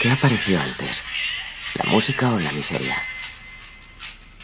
[0.00, 1.02] ¿Qué apareció antes?
[1.74, 2.96] ¿La música o la miseria?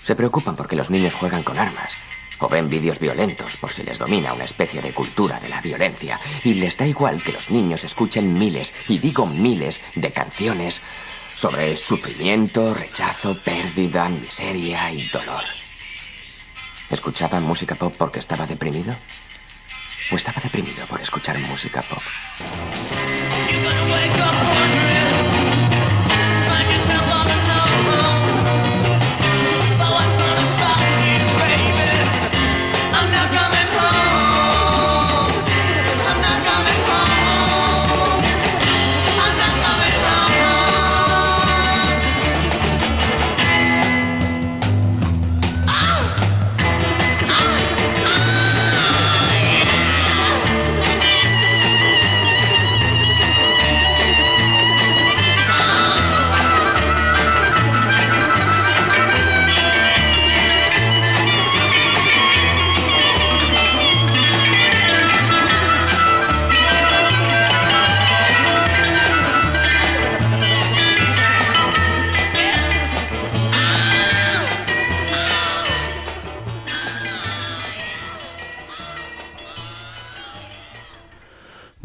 [0.03, 1.95] Se preocupan porque los niños juegan con armas
[2.41, 6.19] o ven vídeos violentos por si les domina una especie de cultura de la violencia
[6.43, 10.81] y les da igual que los niños escuchen miles, y digo miles, de canciones
[11.37, 15.45] sobre sufrimiento, rechazo, pérdida, miseria y dolor.
[16.89, 18.97] ¿Escuchaban música pop porque estaba deprimido?
[20.13, 22.03] ¿O estaba deprimido por escuchar música pop?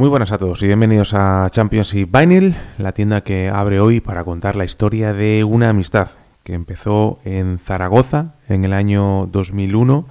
[0.05, 4.23] Muy buenas a todos y bienvenidos a Championship Vinyl, la tienda que abre hoy para
[4.23, 6.09] contar la historia de una amistad
[6.43, 10.07] que empezó en Zaragoza en el año 2001,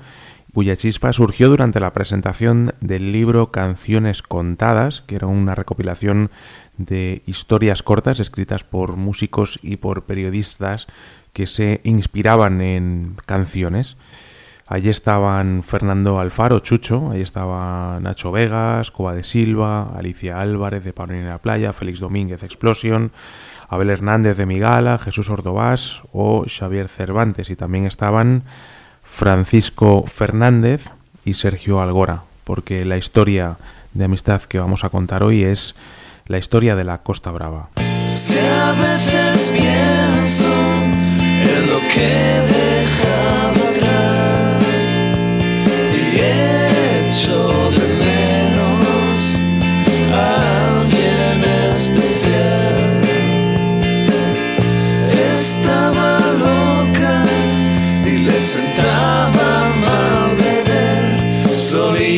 [0.52, 6.32] cuya chispa surgió durante la presentación del libro Canciones Contadas, que era una recopilación
[6.76, 10.88] de historias cortas escritas por músicos y por periodistas
[11.32, 13.96] que se inspiraban en canciones.
[14.66, 20.94] Allí estaban Fernando Alfaro, Chucho, ahí estaba Nacho Vegas, Coba de Silva, Alicia Álvarez de
[20.94, 23.12] Paulina la Playa, Félix Domínguez Explosion,
[23.68, 27.50] Abel Hernández de Migala, Jesús Ordovás o Xavier Cervantes.
[27.50, 28.44] Y también estaban
[29.02, 30.88] Francisco Fernández
[31.26, 33.56] y Sergio Algora, porque la historia
[33.92, 35.74] de amistad que vamos a contar hoy es
[36.26, 37.68] la historia de la Costa Brava.
[41.96, 42.73] en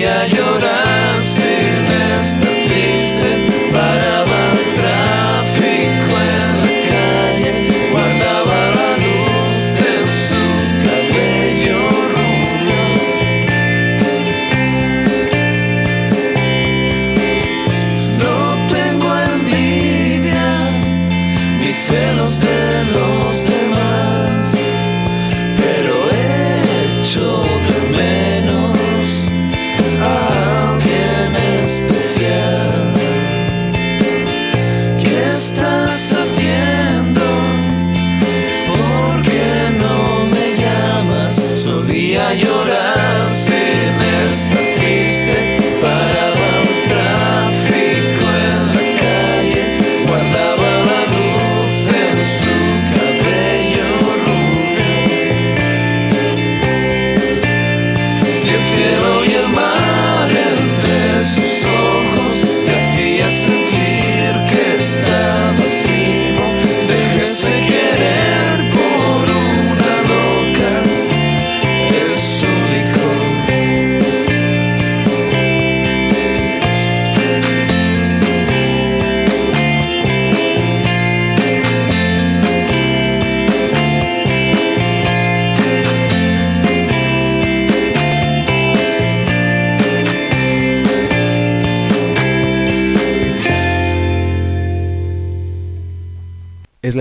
[0.07, 0.36] la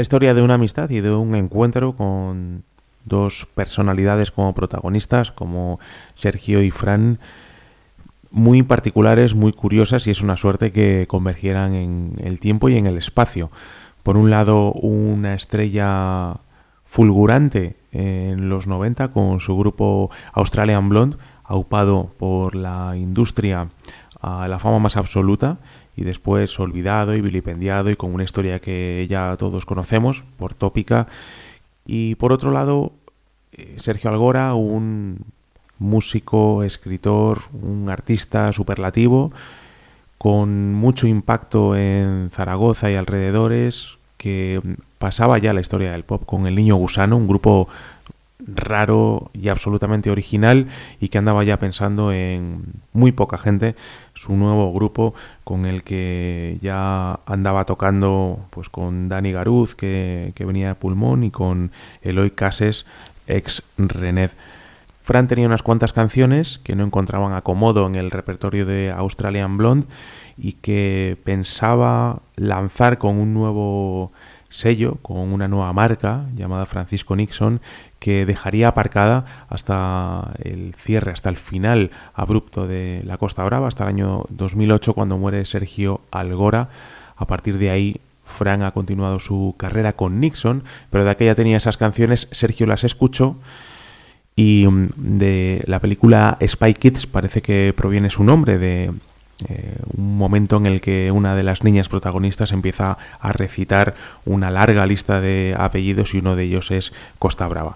[0.06, 2.64] historia de una amistad y de un encuentro con
[3.06, 5.80] dos personalidades como protagonistas, como
[6.14, 7.18] Sergio y Fran,
[8.30, 12.86] muy particulares, muy curiosas y es una suerte que convergieran en el tiempo y en
[12.86, 13.50] el espacio.
[14.04, 16.36] Por un lado, una estrella
[16.84, 23.70] fulgurante en los 90 con su grupo Australian Blonde, aupado por la industria
[24.22, 25.58] a la fama más absoluta
[25.96, 31.08] y después olvidado y vilipendiado y con una historia que ya todos conocemos por tópica.
[31.86, 32.92] Y por otro lado,
[33.54, 35.20] eh, Sergio Algora, un
[35.80, 39.32] músico, escritor, un artista superlativo,
[40.18, 44.62] con mucho impacto en Zaragoza y alrededores, que
[44.98, 47.68] pasaba ya la historia del pop con El Niño Gusano, un grupo
[48.40, 50.68] raro y absolutamente original
[51.00, 53.76] y que andaba ya pensando en muy poca gente
[54.14, 60.46] su nuevo grupo con el que ya andaba tocando pues con Dani Garuz que, que
[60.46, 61.72] venía de Pulmón y con
[62.02, 62.86] Eloy Cases
[63.28, 64.30] ex René.
[65.02, 69.86] Fran tenía unas cuantas canciones que no encontraban acomodo en el repertorio de Australian Blonde
[70.36, 74.12] y que pensaba lanzar con un nuevo
[74.50, 77.62] sello, con una nueva marca llamada Francisco Nixon,
[78.06, 83.84] que dejaría aparcada hasta el cierre, hasta el final abrupto de la Costa Brava, hasta
[83.86, 86.70] el año 2008, cuando muere Sergio Algora.
[87.16, 91.58] A partir de ahí, Fran ha continuado su carrera con Nixon, pero de aquella tenía
[91.58, 93.38] esas canciones, Sergio las escuchó
[94.36, 98.92] y mm, de la película Spy Kids parece que proviene su nombre de
[99.50, 104.50] eh, un momento en el que una de las niñas protagonistas empieza a recitar una
[104.50, 107.76] larga lista de apellidos y uno de ellos es Costa Brava.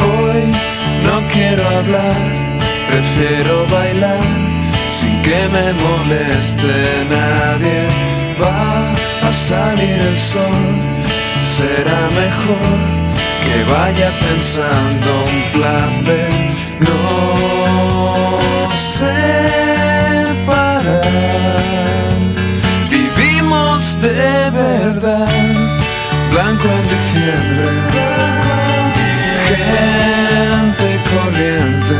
[0.00, 0.52] Hoy
[1.04, 2.16] no quiero hablar,
[2.88, 4.24] prefiero bailar
[4.86, 8.07] sin que me moleste nadie
[8.40, 10.64] va a salir el sol,
[11.40, 12.98] será mejor
[13.44, 16.10] que vaya pensando un plan B.
[16.80, 21.02] No sé parar,
[22.90, 25.28] vivimos de verdad,
[26.30, 27.68] blanco en diciembre,
[29.48, 31.98] gente corriente,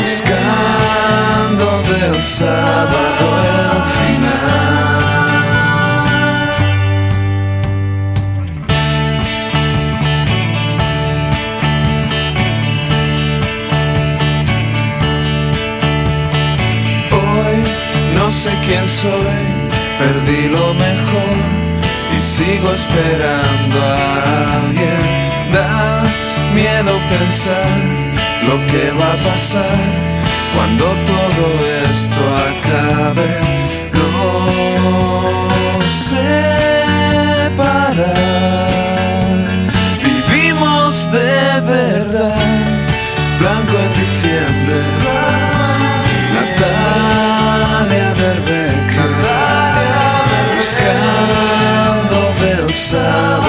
[0.00, 3.95] buscando del sábado el
[18.46, 19.38] sé quién soy,
[19.98, 21.36] perdí lo mejor
[22.14, 23.96] y sigo esperando a
[24.58, 25.02] alguien.
[25.52, 26.04] Da
[26.54, 27.70] miedo pensar
[28.48, 29.78] lo que va a pasar
[30.54, 31.44] cuando todo
[31.88, 33.30] esto acabe.
[34.00, 36.30] No sé
[37.56, 38.70] parar,
[40.08, 42.66] vivimos de verdad,
[43.40, 43.92] blanco en
[52.76, 53.45] del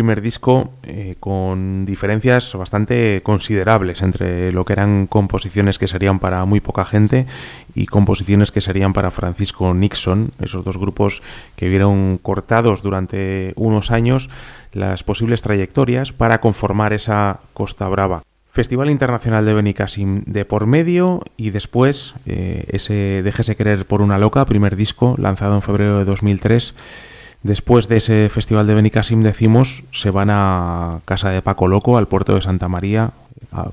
[0.00, 6.42] primer disco eh, con diferencias bastante considerables entre lo que eran composiciones que serían para
[6.46, 7.26] muy poca gente
[7.74, 11.20] y composiciones que serían para Francisco Nixon, esos dos grupos
[11.54, 14.30] que vieron cortados durante unos años
[14.72, 18.22] las posibles trayectorias para conformar esa Costa Brava.
[18.52, 24.16] Festival Internacional de Benicassim de por medio y después eh, ese Déjese querer por una
[24.16, 26.74] loca, primer disco lanzado en febrero de 2003
[27.42, 32.06] Después de ese festival de Benicassim, decimos, se van a casa de Paco Loco, al
[32.06, 33.12] puerto de Santa María,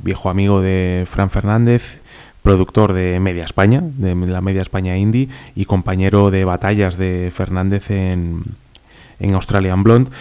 [0.01, 1.99] viejo amigo de Fran Fernández,
[2.43, 7.91] productor de Media España, de la Media España Indie, y compañero de batallas de Fernández
[7.91, 8.43] en,
[9.19, 10.11] en Australian Blonde.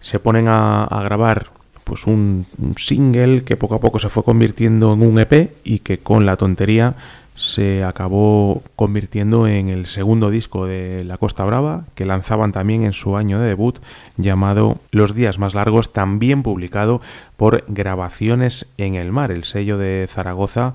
[0.00, 1.46] Se ponen a, a grabar
[1.82, 5.80] pues un, un single que poco a poco se fue convirtiendo en un EP y
[5.80, 6.94] que con la tontería
[7.34, 12.92] se acabó convirtiendo en el segundo disco de La Costa Brava, que lanzaban también en
[12.92, 13.78] su año de debut,
[14.16, 17.00] llamado Los días más largos, también publicado
[17.36, 20.74] por Grabaciones en el Mar, el sello de Zaragoza,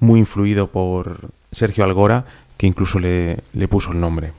[0.00, 2.24] muy influido por Sergio Algora,
[2.56, 4.32] que incluso le, le puso el nombre.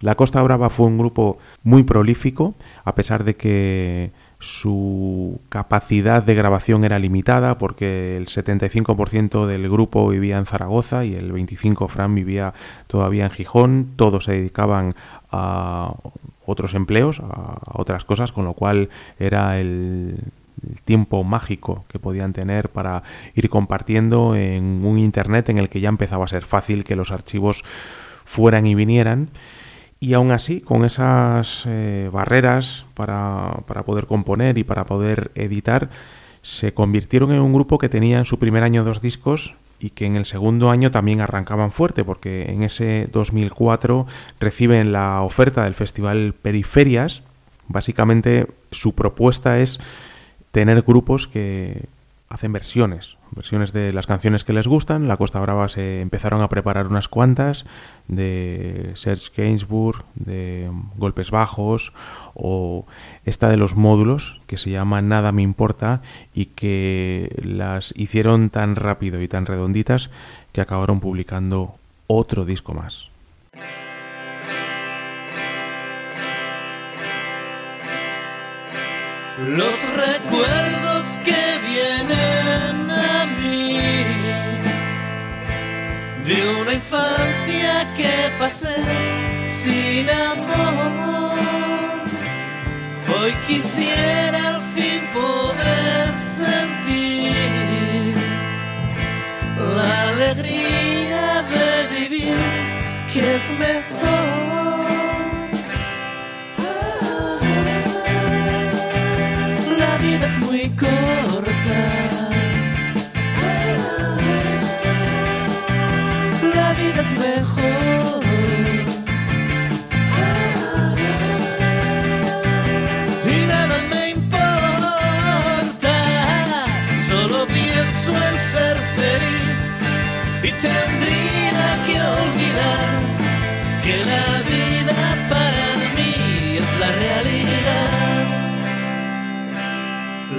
[0.00, 2.54] La Costa Brava fue un grupo muy prolífico,
[2.84, 4.10] a pesar de que
[4.44, 11.14] su capacidad de grabación era limitada porque el 75% del grupo vivía en Zaragoza y
[11.14, 12.52] el 25% Fran vivía
[12.86, 13.88] todavía en Gijón.
[13.96, 14.94] Todos se dedicaban
[15.32, 15.94] a
[16.46, 20.18] otros empleos, a, otras cosas, con lo cual era el,
[20.70, 23.02] el tiempo mágico que podían tener para
[23.34, 27.10] ir compartiendo en un Internet en el que ya empezaba a ser fácil que los
[27.10, 27.64] archivos
[28.24, 29.28] fueran y vinieran.
[30.04, 35.88] Y aún así, con esas eh, barreras para, para poder componer y para poder editar,
[36.42, 40.04] se convirtieron en un grupo que tenía en su primer año dos discos y que
[40.04, 44.06] en el segundo año también arrancaban fuerte, porque en ese 2004
[44.40, 47.22] reciben la oferta del Festival Periferias.
[47.68, 49.80] Básicamente su propuesta es
[50.52, 51.86] tener grupos que
[52.34, 55.06] hacen versiones, versiones de las canciones que les gustan.
[55.06, 57.64] La Costa Brava se empezaron a preparar unas cuantas
[58.08, 61.92] de Serge Gainsbourg, de Golpes Bajos
[62.34, 62.86] o
[63.24, 66.02] esta de los módulos que se llama Nada me importa
[66.34, 70.10] y que las hicieron tan rápido y tan redonditas
[70.50, 71.76] que acabaron publicando
[72.08, 73.10] otro disco más.
[79.38, 81.53] Los recuerdos que
[86.24, 88.76] de una infancia que pasé
[89.46, 91.34] sin amor.
[93.20, 97.34] Hoy quisiera al fin poder sentir
[99.76, 102.36] la alegría de vivir
[103.12, 104.33] que es mejor.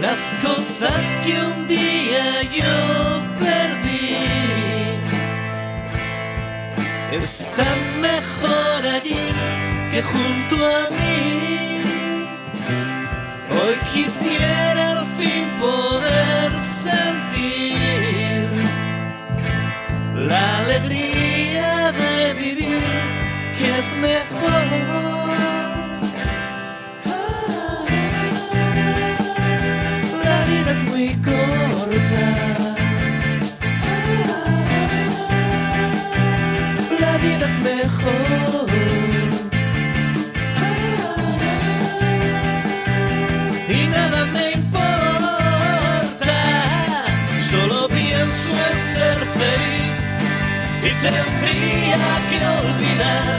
[0.08, 2.76] Las cosas que un día yo
[3.40, 4.18] perdí
[7.12, 9.26] están mejor allí
[9.92, 11.82] que junto a mí.
[13.50, 18.48] Hoy quisiera al fin poder sentir
[20.30, 22.94] la alegría de vivir
[23.58, 25.55] que es mejor.
[30.96, 32.28] Muy corta.
[37.00, 38.70] La vida es mejor.
[43.70, 46.38] Y nada me importa.
[47.50, 49.94] Solo pienso en ser feliz.
[50.88, 52.00] Y tendría
[52.30, 53.38] que olvidar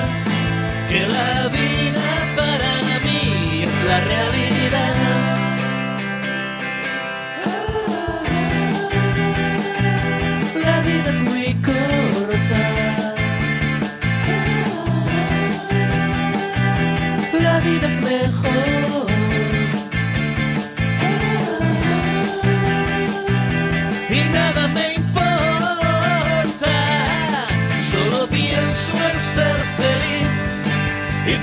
[0.90, 2.72] que la vida para
[3.04, 4.65] mí es la realidad.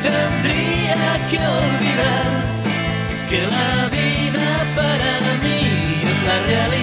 [0.03, 0.97] Tendría
[1.29, 2.27] que olvidar
[3.29, 5.11] que la vida para
[5.43, 5.61] mí
[6.11, 6.82] es la realidad.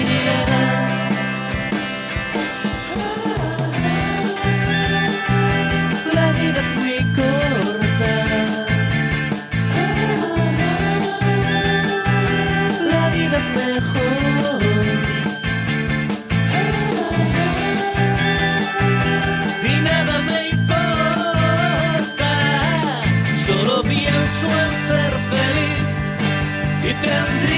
[27.03, 27.50] Y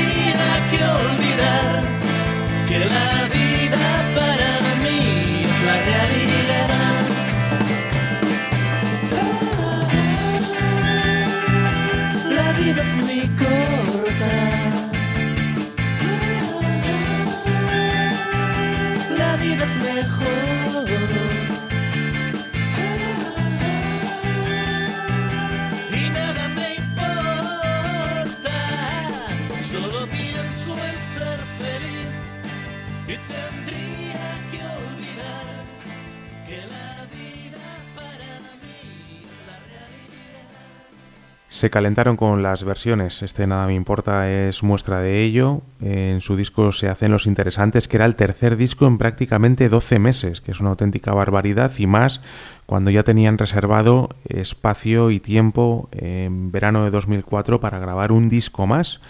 [41.63, 43.23] se calentaron con las versiones.
[43.23, 45.63] Este Nada me importa es muestra de ello.
[45.81, 50.01] En su disco se hacen los interesantes, que era el tercer disco en prácticamente 12
[50.01, 52.21] meses, que es una auténtica barbaridad y más
[52.67, 58.67] cuando ya tenían reservado espacio y tiempo en verano de 2004 para grabar un disco
[58.67, 59.01] más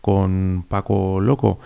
[0.00, 1.60] con Paco Loco.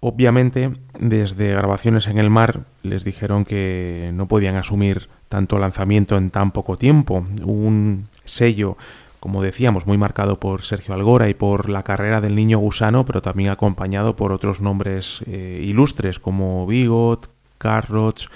[0.00, 6.30] Obviamente, desde grabaciones en el mar les dijeron que no podían asumir tanto lanzamiento en
[6.30, 7.26] tan poco tiempo.
[7.44, 8.78] Un sello,
[9.20, 13.22] como decíamos, muy marcado por Sergio Algora y por la carrera del niño gusano, pero
[13.22, 18.28] también acompañado por otros nombres eh, ilustres como Bigot, Carrots,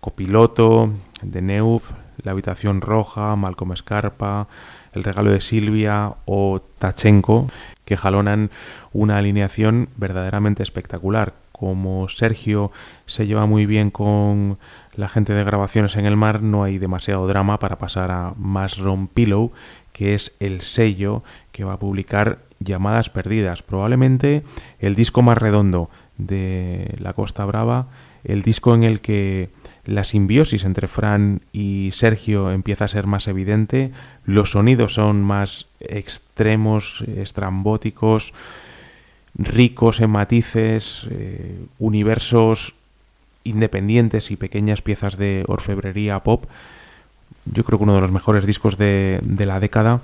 [0.00, 0.92] Copiloto,
[1.28, 4.48] The Neuf, La Habitación Roja, Malcolm Scarpa,
[4.92, 7.46] El Regalo de Silvia o Tachenko,
[7.84, 8.50] que jalonan
[8.92, 11.34] una alineación verdaderamente espectacular.
[11.52, 12.70] Como Sergio
[13.06, 14.58] se lleva muy bien con
[14.94, 19.08] la gente de grabaciones en el mar, no hay demasiado drama para pasar a Mushroom
[19.08, 19.52] Pillow,
[19.96, 21.22] que es el sello
[21.52, 24.42] que va a publicar Llamadas Perdidas, probablemente
[24.78, 25.88] el disco más redondo
[26.18, 27.86] de la Costa Brava,
[28.22, 29.48] el disco en el que
[29.86, 33.90] la simbiosis entre Fran y Sergio empieza a ser más evidente,
[34.26, 38.34] los sonidos son más extremos, estrambóticos,
[39.34, 42.74] ricos en matices, eh, universos
[43.44, 46.44] independientes y pequeñas piezas de orfebrería pop.
[47.52, 50.00] Yo creo que uno de los mejores discos de, de la década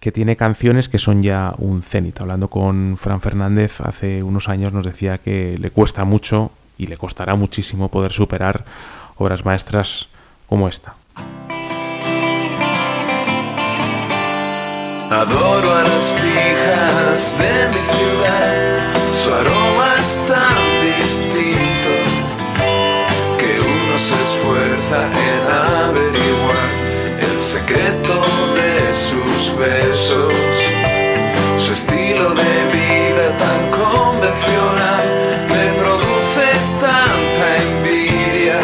[0.00, 2.20] que tiene canciones que son ya un cenit.
[2.20, 6.96] Hablando con Fran Fernández hace unos años nos decía que le cuesta mucho y le
[6.96, 8.64] costará muchísimo poder superar
[9.16, 10.06] obras maestras
[10.48, 10.94] como esta.
[15.10, 21.88] Adoro a las pijas de mi ciudad, su aroma es tan distinto
[23.38, 26.47] que uno se esfuerza en averiguar
[27.40, 30.34] secreto de sus besos,
[31.56, 35.06] su estilo de vida tan convencional
[35.48, 36.46] me produce
[36.80, 38.58] tanta envidia,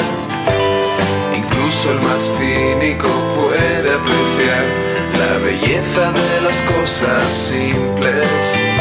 [1.37, 4.65] incluso el más cínico puede apreciar
[5.19, 8.74] la belleza de las cosas simples.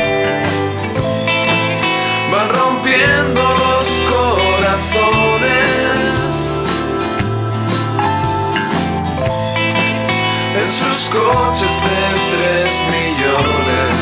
[11.14, 13.93] Coches de tres millones.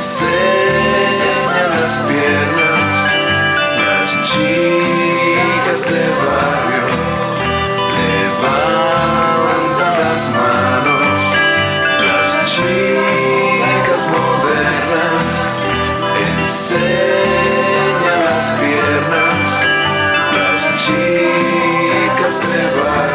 [0.00, 2.94] Enseñan las piernas,
[3.84, 6.86] las chicas de barrio.
[8.40, 11.20] Levantan las manos,
[12.00, 15.32] las chicas modernas.
[16.40, 19.48] Enseñan las piernas,
[20.32, 23.09] las chicas de barrio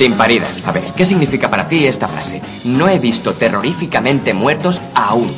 [0.00, 0.56] Sin paridas.
[0.64, 2.40] A ver, ¿qué significa para ti esta frase?
[2.64, 5.30] No he visto terroríficamente muertos aún.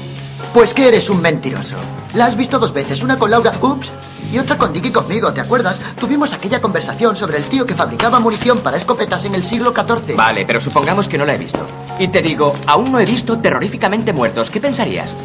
[0.54, 1.74] Pues que eres un mentiroso.
[2.14, 3.92] La has visto dos veces, una con Laura, ups,
[4.32, 5.80] y otra con Dicky conmigo, ¿te acuerdas?
[5.98, 10.14] Tuvimos aquella conversación sobre el tío que fabricaba munición para escopetas en el siglo XIV.
[10.14, 11.66] Vale, pero supongamos que no la he visto.
[11.98, 14.48] Y te digo, aún no he visto terroríficamente muertos.
[14.48, 15.16] ¿Qué pensarías?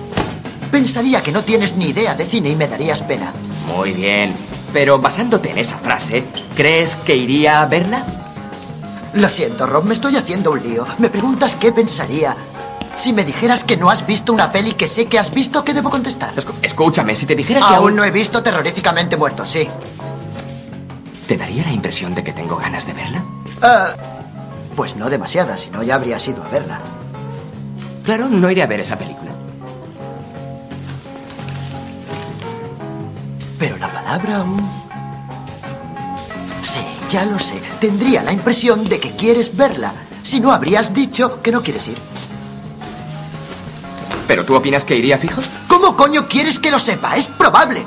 [0.71, 3.31] Pensaría que no tienes ni idea de cine y me darías pena.
[3.67, 4.33] Muy bien.
[4.73, 8.03] Pero basándote en esa frase, ¿crees que iría a verla?
[9.13, 10.85] Lo siento, Rob, me estoy haciendo un lío.
[10.99, 12.35] Me preguntas qué pensaría.
[12.95, 15.73] Si me dijeras que no has visto una peli que sé que has visto, ¿qué
[15.73, 16.35] debo contestar?
[16.35, 19.67] Escu- escúchame, si te dijera que Aún no he visto terroríficamente muerto, sí.
[21.27, 23.23] ¿Te daría la impresión de que tengo ganas de verla?
[23.61, 23.87] Ah,
[24.75, 26.79] pues no demasiada, si no ya habrías ido a verla.
[28.03, 29.31] Claro, no iré a ver esa película.
[33.59, 34.76] Pero la palabra aún...
[37.09, 37.61] Ya lo sé.
[37.79, 39.93] Tendría la impresión de que quieres verla.
[40.23, 41.97] Si no, habrías dicho que no quieres ir.
[44.27, 45.49] ¿Pero tú opinas que iría fijos?
[45.69, 47.15] ¿Cómo coño quieres que lo sepa?
[47.15, 47.85] Es probable.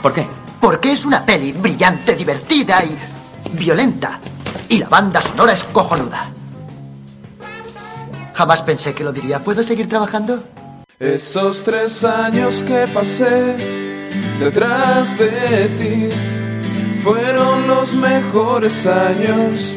[0.00, 0.26] ¿Por qué?
[0.60, 2.96] Porque es una peli brillante, divertida y
[3.56, 4.20] violenta.
[4.68, 6.30] Y la banda sonora es cojonuda.
[8.32, 9.42] Jamás pensé que lo diría.
[9.42, 10.44] ¿Puedo seguir trabajando?
[11.00, 13.56] Esos tres años que pasé
[14.38, 16.35] detrás de ti
[17.06, 19.72] fueron los mejores años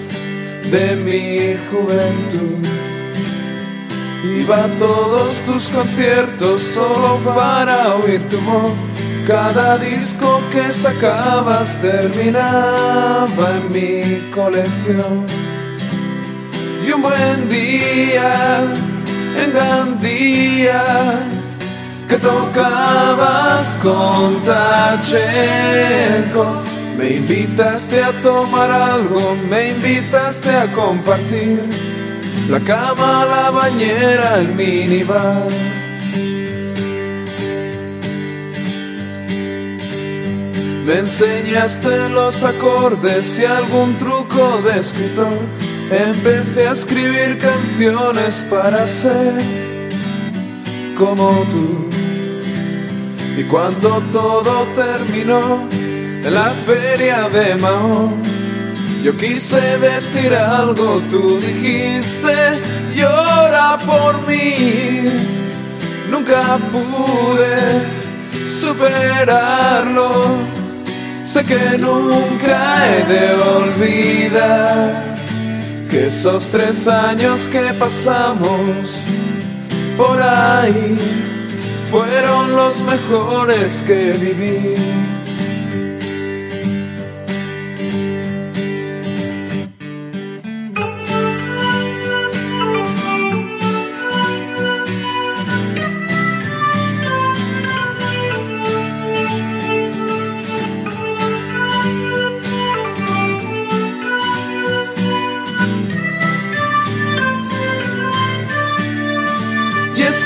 [0.71, 2.67] de mi juventud.
[4.23, 8.73] Iba a todos tus conciertos solo para oír tu voz.
[9.27, 15.27] Cada disco que sacabas terminaba en mi colección.
[16.83, 18.63] Y un buen día
[19.37, 20.83] en Gandía
[22.07, 25.29] que tocabas con Tachenko.
[26.99, 31.57] Me invitaste a tomar algo, me invitaste a compartir
[32.49, 35.47] la cama, la bañera, el minibar.
[40.85, 45.39] Me enseñaste los acordes y algún truco de escritor.
[45.89, 49.35] Empecé a escribir canciones para ser
[50.97, 51.89] como tú.
[53.37, 55.79] Y cuando todo terminó
[56.23, 58.11] en la feria de Mao,
[59.03, 62.35] yo quise decir algo, tú dijiste,
[62.95, 65.03] llora por mí.
[66.11, 67.55] Nunca pude
[68.47, 70.09] superarlo.
[71.23, 75.15] Sé que nunca he de olvidar
[75.89, 79.05] que esos tres años que pasamos
[79.95, 80.97] por ahí
[81.91, 85.18] fueron los mejores que viví.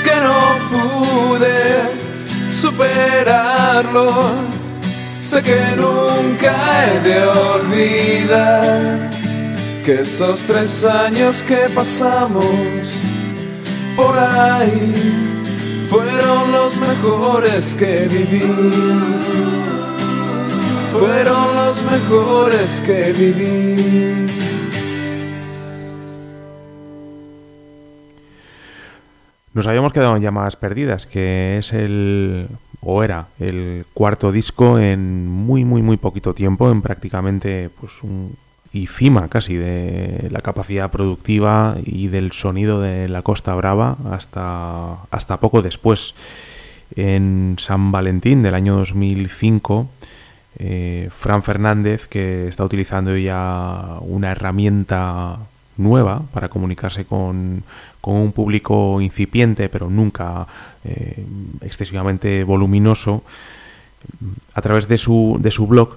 [0.04, 0.38] Que no
[0.70, 1.58] pude
[2.60, 4.06] superarlo.
[5.22, 9.10] Sé que nunca he de olvidar
[9.84, 12.44] que esos tres años que pasamos
[13.96, 14.92] por ahí
[15.88, 18.52] fueron los mejores que viví.
[20.92, 24.13] Fueron los mejores que viví.
[29.54, 32.48] Nos habíamos quedado en llamadas perdidas, que es el
[32.80, 38.36] o era el cuarto disco en muy muy muy poquito tiempo, en prácticamente pues un
[38.72, 45.04] y cima casi de la capacidad productiva y del sonido de la Costa Brava hasta
[45.12, 46.14] hasta poco después.
[46.96, 49.88] En San Valentín del año 2005
[50.58, 55.38] eh, Fran Fernández, que está utilizando ya una herramienta
[55.76, 57.62] nueva para comunicarse con,
[58.02, 60.46] un público incipiente, pero nunca
[60.84, 61.24] eh,
[61.62, 63.22] excesivamente voluminoso,
[64.54, 65.96] a través de su, de su blog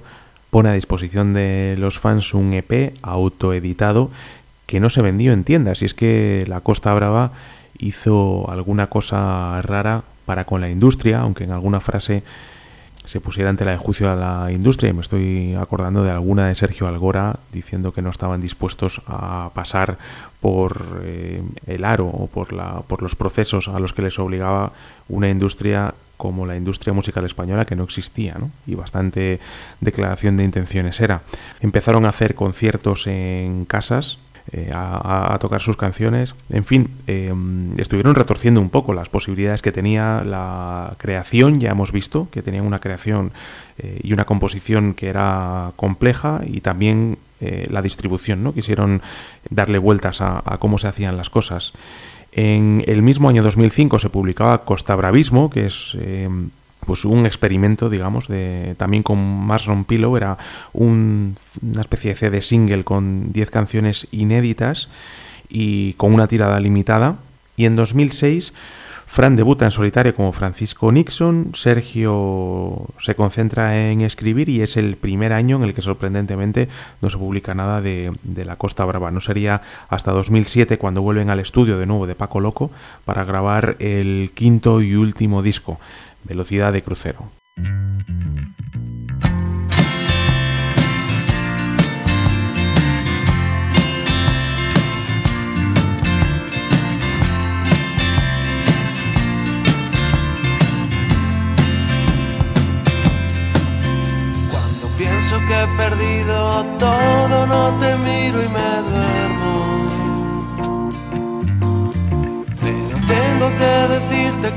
[0.50, 4.10] pone a disposición de los fans un EP autoeditado
[4.66, 5.82] que no se vendió en tiendas.
[5.82, 7.32] Y es que la Costa Brava
[7.80, 12.24] hizo alguna cosa rara para con la industria, aunque en alguna frase
[13.08, 16.48] se pusiera ante la de juicio a la industria y me estoy acordando de alguna
[16.48, 19.98] de Sergio Algora diciendo que no estaban dispuestos a pasar
[20.42, 24.74] por eh, el aro o por, la, por los procesos a los que les obligaba
[25.08, 28.52] una industria como la industria musical española que no existía ¿no?
[28.66, 29.40] y bastante
[29.80, 31.22] declaración de intenciones era.
[31.62, 34.20] Empezaron a hacer conciertos en casas
[34.54, 36.34] eh, a, tocar sus canciones.
[36.50, 37.34] En fin, eh,
[37.78, 42.66] estuvieron retorciendo un poco las posibilidades que tenía la creación, ya hemos visto que tenían
[42.66, 43.34] una creación
[43.78, 48.52] eh, y una composición que era compleja y también la distribución, ¿no?
[48.52, 49.04] Quisieron
[49.52, 51.72] darle vueltas a, a cómo se hacían las cosas.
[52.32, 55.96] En el mismo año 2005 se publicaba Costa Bravismo, que es
[56.86, 60.38] pues un experimento, digamos, de también con Marsron Pillow, era
[60.74, 61.34] una
[61.80, 64.90] especie de CD single con 10 canciones inéditas
[65.50, 67.18] y con una tirada limitada.
[67.56, 68.54] Y en 2006
[69.10, 74.98] Fran debuta en solitario como Francisco Nixon, Sergio se concentra en escribir y es el
[74.98, 76.68] primer año en el que sorprendentemente
[77.02, 79.10] no se publica nada de, de, la Costa Brava.
[79.10, 82.70] No sería hasta 2007 cuando vuelven al estudio de nuevo de Paco Loco
[83.06, 85.80] para grabar el quinto y último disco
[86.24, 87.30] velocidad de crucero.
[104.52, 107.97] Cuando pienso que he perdido todo, no te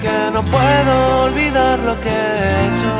[0.00, 2.92] que no puedo olvidar lo que he hecho.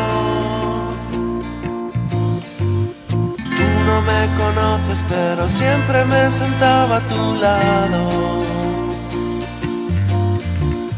[3.57, 8.01] Tú no me conoces, pero siempre me sentaba a tu lado.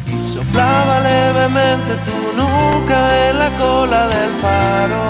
[0.06, 5.04] Y soplaba levemente tu nuca en la cola del paro.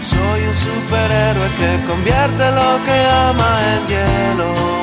[0.00, 4.77] Soy un superhéroe que convierte lo que ama en hielo.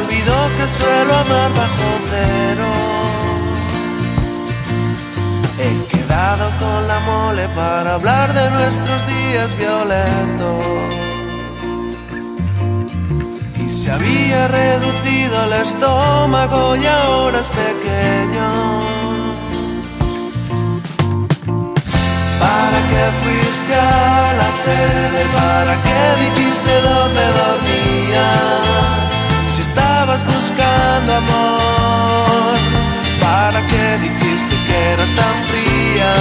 [0.00, 2.68] Olvidó que suelo amar bajo cero.
[5.58, 10.64] He quedado con la mole para hablar de nuestros días violentos.
[13.64, 18.48] Y se había reducido el estómago y ahora es pequeño.
[22.40, 25.22] ¿Para qué fuiste a la tele?
[25.36, 26.49] ¿Para qué dijiste
[31.20, 32.56] amor,
[33.20, 36.12] ¿para qué dijiste que eras tan fría?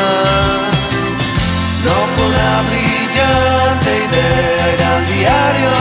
[1.86, 5.74] No fue una brillante idea ir al diario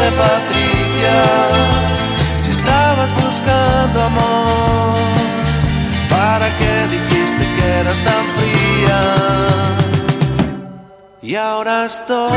[0.00, 1.16] de Patricia.
[2.42, 4.98] Si estabas buscando amor,
[6.10, 9.00] ¿para qué dijiste que eras tan fría?
[11.20, 12.32] Y ahora estoy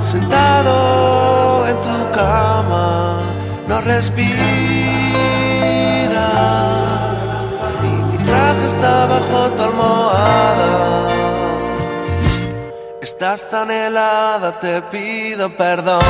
[0.00, 1.93] sentado en tu
[3.68, 4.34] no respiras
[8.10, 10.72] mi traje está bajo tu almohada.
[13.02, 16.02] Estás tan helada, te pido perdón.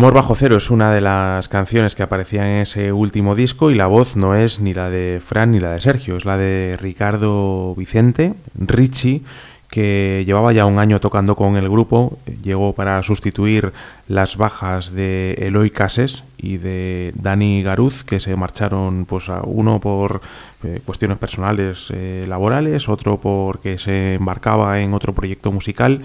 [0.00, 3.74] Amor bajo cero es una de las canciones que aparecían en ese último disco y
[3.74, 6.78] la voz no es ni la de Fran ni la de Sergio, es la de
[6.80, 9.20] Ricardo Vicente, Richie,
[9.68, 13.74] que llevaba ya un año tocando con el grupo, llegó para sustituir
[14.08, 19.80] las bajas de Eloy Cases y de Dani Garuz, que se marcharon pues a uno
[19.80, 20.22] por
[20.64, 26.00] eh, cuestiones personales eh, laborales, otro porque se embarcaba en otro proyecto musical.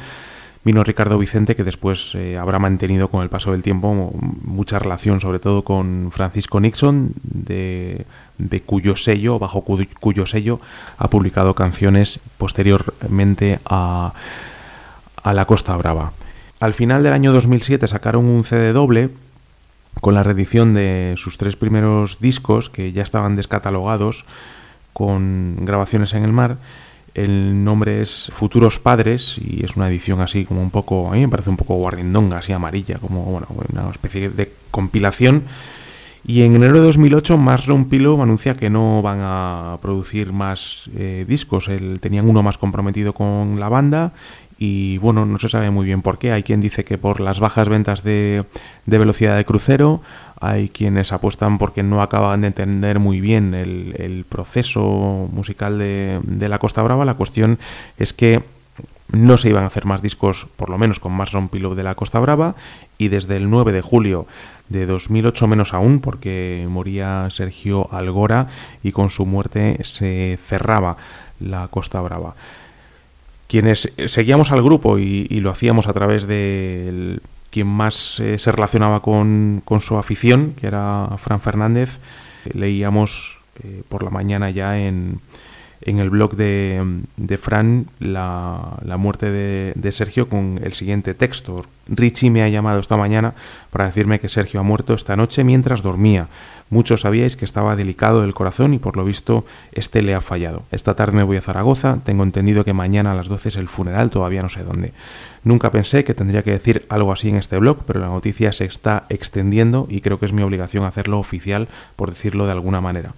[0.66, 4.12] Vino Ricardo Vicente, que después eh, habrá mantenido con el paso del tiempo
[4.44, 8.06] mucha relación, sobre todo con Francisco Nixon, de
[8.38, 10.60] de cuyo sello, bajo cuyo sello,
[10.98, 14.14] ha publicado canciones posteriormente a,
[15.24, 16.12] a La Costa Brava.
[16.60, 19.10] Al final del año 2007 sacaron un CD doble
[20.02, 24.26] con la reedición de sus tres primeros discos que ya estaban descatalogados
[24.94, 26.58] con grabaciones en el mar.
[27.16, 31.22] El nombre es Futuros Padres y es una edición así como un poco, a mí
[31.22, 35.46] me parece un poco guarrindonga, así amarilla, como bueno, una especie de compilación
[36.28, 41.24] y en enero de 2008 Mushroom Pillow anuncia que no van a producir más eh,
[41.28, 41.68] discos.
[41.68, 44.12] El, tenían uno más comprometido con la banda
[44.58, 46.32] y bueno, no se sabe muy bien por qué.
[46.32, 48.46] Hay quien dice que por las bajas ventas de,
[48.86, 50.02] velocidad de crucero,
[50.40, 56.50] hay quienes apuestan porque no acaban de entender muy bien el, proceso musical de, de,
[56.50, 57.06] la Costa Brava.
[57.06, 57.60] La cuestión
[57.98, 58.44] es que
[59.12, 61.96] no se iban a hacer más discos, por lo menos con más Pillow de la
[61.96, 62.56] Costa Brava,
[62.98, 64.26] y desde el 9 de julio
[64.70, 68.48] de 2008 menos aún, porque moría Sergio Algora
[68.84, 70.98] y con su muerte se cerraba
[71.40, 72.36] la Costa Brava.
[73.48, 77.20] Quienes seguíamos al grupo y, lo hacíamos a través de
[77.52, 82.00] quien más eh, se relacionaba con, su afición, que era Fran Fernández,
[82.54, 85.22] leíamos eh, por la mañana ya en,
[85.82, 91.66] en el blog de, de Fran la, muerte de, de, Sergio con el siguiente texto.
[91.88, 93.34] Richie me ha llamado esta mañana
[93.70, 96.28] para decirme que Sergio ha muerto esta noche mientras dormía.
[96.70, 100.64] Muchos sabíais que estaba delicado del corazón y por lo visto este le ha fallado.
[100.72, 103.68] Esta tarde me voy a Zaragoza, tengo entendido que mañana a las 12 es el
[103.68, 104.92] funeral, todavía no sé dónde.
[105.46, 108.66] Nunca pensé que tendría que decir algo así en este blog, pero la noticia se
[108.66, 113.14] está extendiendo y creo que es mi obligación hacerlo oficial, por decirlo de alguna manera.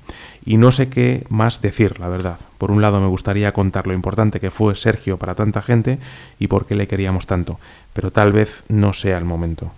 [0.45, 2.37] Y no sé qué más decir, la verdad.
[2.57, 5.99] Por un lado me gustaría contar lo importante que fue Sergio para tanta gente
[6.37, 7.61] y por qué le queríamos tanto,
[7.93, 9.71] pero tal vez no sea el momento.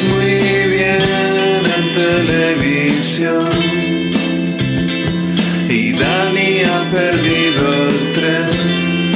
[0.00, 1.02] Muy bien
[2.56, 3.52] misión.
[5.68, 9.12] Y Dani ha perdido el tren.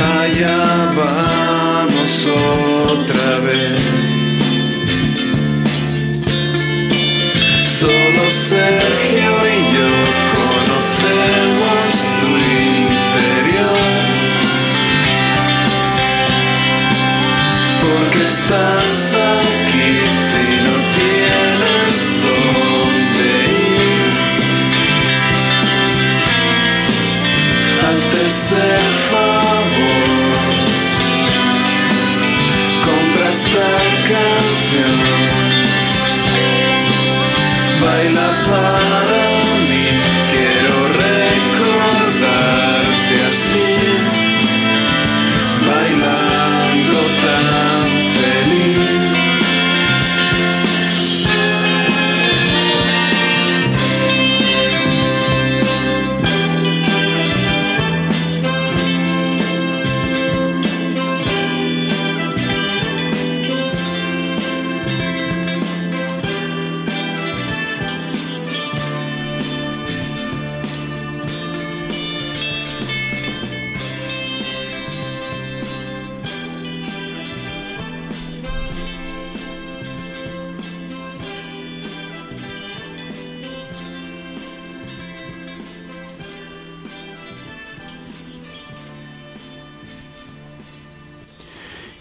[0.00, 3.80] Allá vamos otra vez.
[7.78, 9.90] Solo Sergio y yo
[10.36, 11.90] conocemos
[12.20, 12.30] tu
[12.66, 13.86] interior.
[17.80, 18.77] Porque estás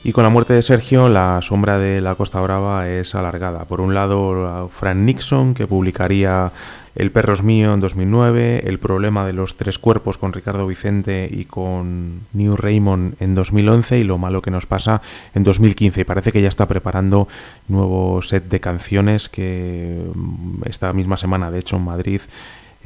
[0.07, 3.65] Y con la muerte de Sergio, la sombra de la Costa Brava es alargada.
[3.65, 6.53] Por un lado, Frank Nixon, que publicaría
[6.95, 11.27] El perro es mío en 2009, El problema de los tres cuerpos con Ricardo Vicente
[11.29, 15.01] y con New Raymond en 2011 y Lo malo que nos pasa
[15.35, 15.99] en 2015.
[15.99, 17.27] Y parece que ya está preparando
[17.67, 22.21] nuevo set de canciones que mm, esta misma semana, de hecho, en Madrid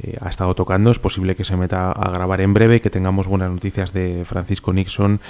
[0.02, 0.90] eh, ha estado tocando.
[0.90, 4.24] Es posible que se meta a grabar en breve y que tengamos buenas noticias de
[4.26, 5.20] Francisco Nixon.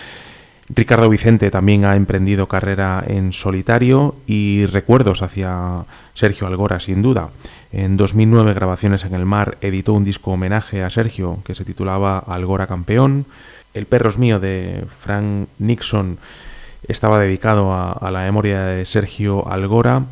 [0.74, 7.28] Ricardo Vicente también ha emprendido carrera en solitario y recuerdos hacia Sergio Algora, sin duda.
[7.72, 12.18] En 2009, Grabaciones en el Mar editó un disco homenaje a Sergio que se titulaba
[12.18, 13.26] Algora Campeón.
[13.74, 16.18] El perro es mío de Frank Nixon
[16.88, 20.04] estaba dedicado a, a la memoria de Sergio Algora.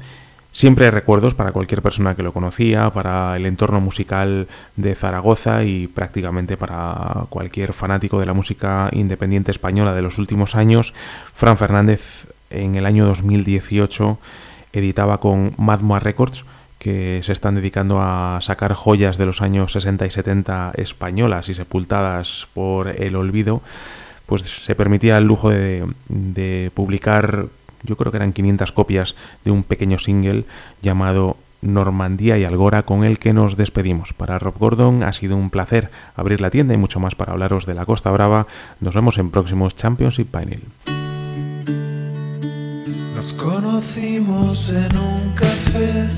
[0.52, 5.64] Siempre hay recuerdos para cualquier persona que lo conocía, para el entorno musical de Zaragoza
[5.64, 10.92] y prácticamente para cualquier fanático de la música independiente española de los últimos años.
[11.34, 14.18] Fran Fernández en el año 2018
[14.72, 16.44] editaba con Madma Records
[16.80, 21.54] que se están dedicando a sacar joyas de los años 60 y 70 españolas y
[21.54, 23.60] sepultadas por el olvido,
[24.24, 27.48] pues se permitía el lujo de, de publicar
[27.82, 29.14] yo creo que eran 500 copias
[29.44, 30.44] de un pequeño single
[30.82, 34.12] llamado Normandía y Algora con el que nos despedimos.
[34.12, 37.66] Para Rob Gordon ha sido un placer abrir la tienda y mucho más para hablaros
[37.66, 38.46] de la Costa Brava.
[38.80, 40.62] Nos vemos en próximos Championship Vinyl.
[43.14, 46.08] Nos conocimos en un café,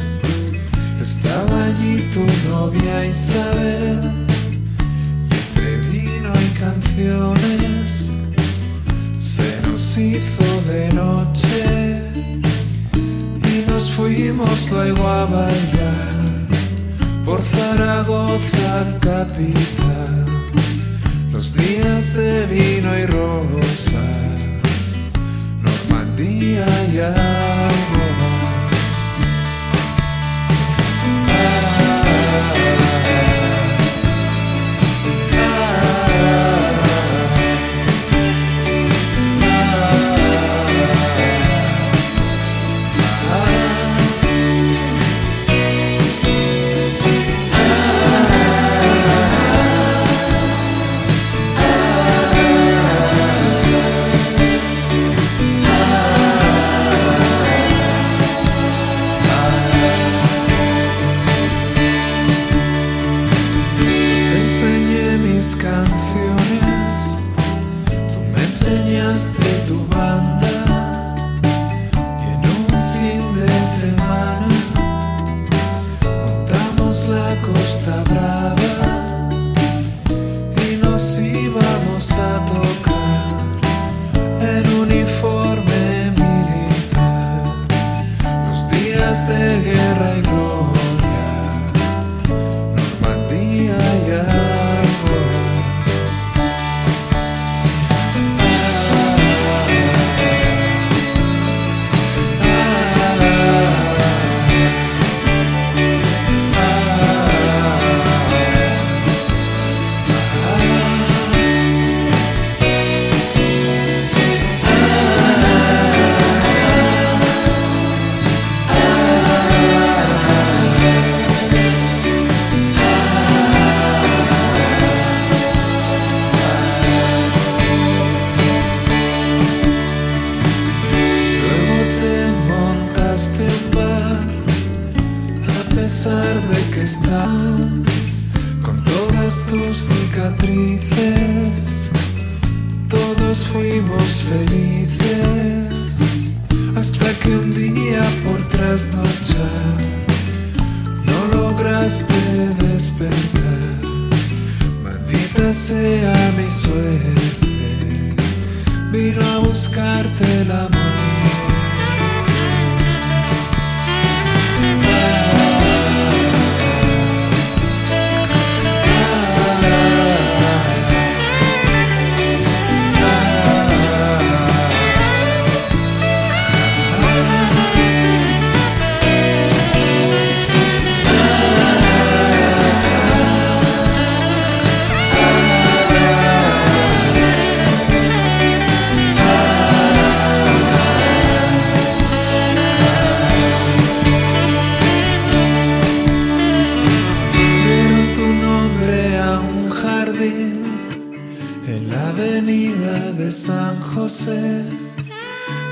[1.00, 4.00] estaba allí tu novia Isabel,
[5.56, 7.81] y vino y canciones
[9.36, 12.02] se nos hizo de noche
[13.50, 16.12] y nos fuimos luego a bailar
[17.24, 20.26] por Zaragoza capital.
[21.32, 24.32] Los días de vino y rosas,
[25.62, 26.98] Normandía y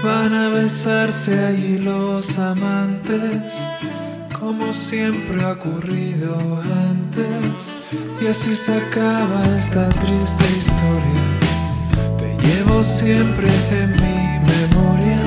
[0.02, 3.58] Van a besarse allí los amantes,
[4.38, 7.76] como siempre ha ocurrido antes.
[8.22, 11.22] Y así se acaba esta triste historia.
[12.18, 15.20] Te llevo siempre en mi memoria.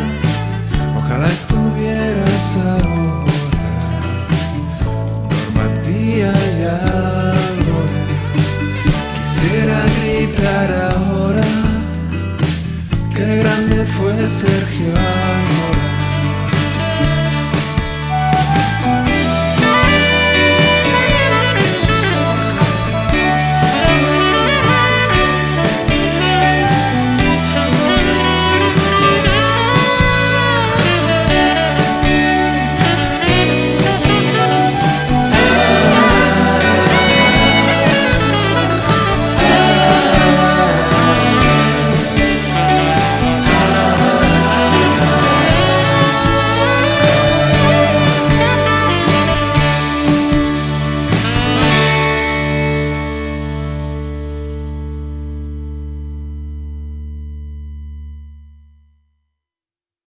[0.98, 3.32] Ojalá estuvieras ahora.
[5.30, 7.23] Normandía y ahora
[9.44, 11.42] quisiera gritar ahora
[13.14, 15.84] qué grande fue Sergio Almora.